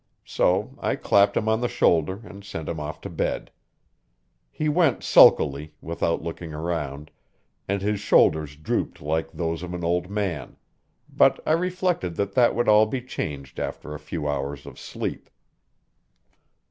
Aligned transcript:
So 0.25 0.73
I 0.79 0.95
clapped 0.95 1.37
him 1.37 1.47
on 1.47 1.61
the 1.61 1.67
shoulder 1.67 2.21
and 2.23 2.43
sent 2.43 2.67
him 2.67 2.79
off 2.79 3.01
to 3.01 3.09
bed. 3.11 3.51
He 4.49 4.67
went 4.67 5.03
sulkily, 5.03 5.75
without 5.79 6.23
looking 6.23 6.49
round, 6.49 7.11
and 7.67 7.83
his 7.83 7.99
shoulders 7.99 8.55
drooped 8.55 8.99
like 8.99 9.31
those 9.31 9.61
of 9.61 9.75
an 9.75 9.83
old 9.83 10.09
man; 10.09 10.57
but 11.15 11.39
I 11.45 11.51
reflected 11.51 12.15
that 12.15 12.33
that 12.33 12.55
would 12.55 12.67
all 12.67 12.87
be 12.87 13.03
changed 13.03 13.59
after 13.59 13.93
a 13.93 13.99
few 13.99 14.27
hours 14.27 14.65
of 14.65 14.79
sleep. 14.79 15.29